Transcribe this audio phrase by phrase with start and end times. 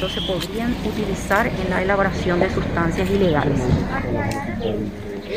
[0.00, 3.60] productos se podrían utilizar en la elaboración de sustancias ilegales.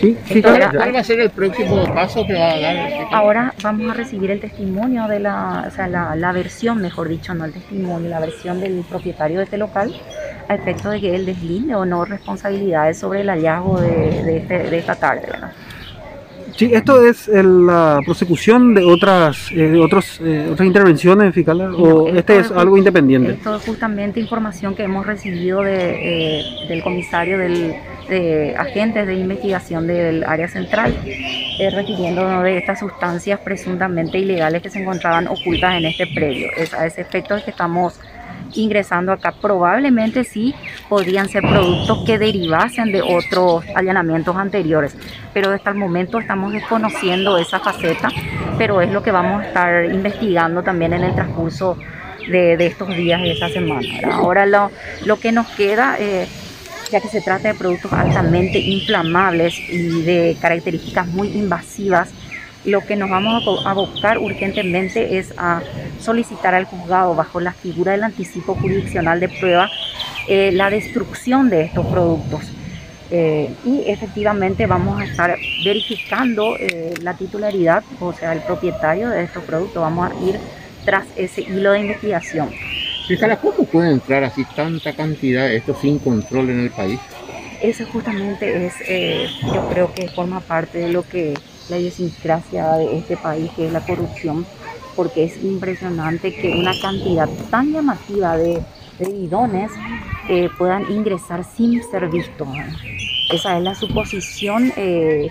[0.02, 2.90] Sí, sí, ¿Cuál ya- cuál va a ser el próximo paso que va a dar?
[3.14, 7.34] Ahora vamos a recibir el testimonio de la, o sea, la, la versión, mejor dicho,
[7.34, 9.94] no el testimonio, la versión del propietario de este local
[10.50, 14.70] a efecto de que él deslinde o no responsabilidades sobre el hallazgo de, de este-
[14.70, 15.28] de esta tarde.
[15.32, 15.52] ¿verdad?
[16.56, 21.78] Sí, esto es el- la prosecución de otras eh, otros, eh, otras intervenciones fiscales No,
[21.78, 23.32] o este es algo independiente.
[23.34, 27.74] Esto es justamente información que hemos recibido de, eh, del comisario del,
[28.08, 34.70] de agentes de investigación del área central, eh, refiriendo de estas sustancias presuntamente ilegales que
[34.70, 36.50] se encontraban ocultas en este predio.
[36.56, 38.00] Es a ese efecto es que estamos
[38.56, 39.34] ingresando acá.
[39.40, 40.54] Probablemente sí
[40.90, 44.96] podrían ser productos que derivasen de otros allanamientos anteriores,
[45.34, 48.10] pero hasta el momento estamos desconociendo esa faceta,
[48.58, 51.78] pero es lo que vamos a estar investigando también en el transcurso
[52.30, 53.88] de, estos días y esta semana.
[54.12, 54.72] Ahora lo,
[55.06, 56.28] lo que nos queda, eh,
[56.92, 62.10] ya que se trata de productos altamente inflamables y de características muy invasivas,
[62.66, 65.62] lo que nos vamos a abocar urgentemente es a
[66.00, 69.70] solicitar al juzgado bajo la figura del anticipo jurisdiccional de prueba
[70.28, 72.42] eh, la destrucción de estos productos.
[73.12, 79.24] Eh, y efectivamente vamos a estar verificando eh, la titularidad, o sea, el propietario de
[79.24, 79.82] estos productos.
[79.82, 80.40] Vamos a ir
[80.86, 82.50] tras ese hilo de investigación.
[83.08, 87.00] Fiscal, ¿cómo puede entrar así tanta cantidad de esto sin control en el país?
[87.62, 88.74] Eso justamente es,
[89.42, 91.34] yo creo que forma parte de lo que
[91.70, 94.46] la idiosincrasia de este país, que es la corrupción,
[94.96, 98.62] porque es impresionante que una cantidad tan llamativa de,
[99.00, 99.72] de bidones
[100.30, 102.48] eh, puedan ingresar sin ser vistos.
[103.32, 105.30] Esa es la suposición eh,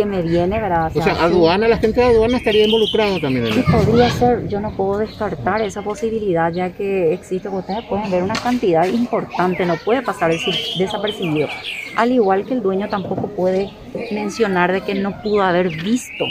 [0.00, 0.90] que me viene, ¿verdad?
[0.94, 1.20] O sea, sí.
[1.20, 3.72] aduana, la gente de aduana estaría involucrada también en Sí, esto.
[3.72, 8.34] podría ser, yo no puedo descartar esa posibilidad ya que existe, ustedes pueden ver, una
[8.34, 10.32] cantidad importante, no puede pasar
[10.78, 11.48] desapercibido.
[11.96, 13.68] Al igual que el dueño tampoco puede
[14.10, 16.24] mencionar de que no pudo haber visto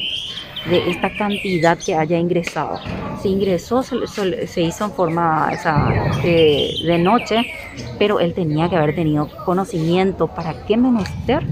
[0.70, 2.80] de esta cantidad que haya ingresado.
[3.22, 7.46] Si ingresó, se, se- se hizo en forma o sea, de, de noche,
[8.00, 11.44] pero él tenía que haber tenido conocimiento para qué menester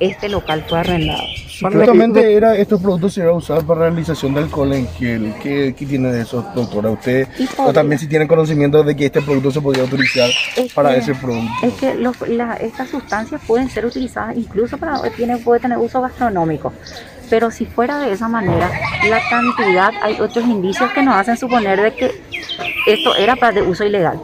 [0.00, 1.24] este local fue arrendado.
[1.58, 5.34] Supuestamente era, estos productos se iban a usar para realización de alcohol en gel.
[5.42, 6.90] ¿Qué, qué tiene de eso, doctora?
[6.90, 7.26] ¿Usted
[7.58, 10.98] o también si tiene conocimiento de que este producto se podía utilizar Es para que-
[10.98, 11.50] ese producto?
[11.62, 16.00] Es que los- la- estas sustancias pueden ser utilizadas incluso para, tiene, puede tener uso
[16.00, 16.72] gastronómico.
[17.30, 18.70] Pero si fuera de esa manera,
[19.08, 22.10] la cantidad, hay otros indicios que nos hacen suponer de que
[22.86, 24.18] esto era para de uso ilegal.